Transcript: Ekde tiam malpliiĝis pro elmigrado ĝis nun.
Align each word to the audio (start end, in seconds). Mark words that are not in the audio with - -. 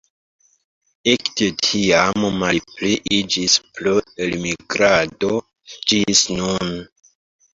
Ekde 1.11 1.49
tiam 1.65 2.23
malpliiĝis 2.43 3.57
pro 3.75 3.93
elmigrado 4.27 5.31
ĝis 5.93 6.23
nun. 6.41 6.75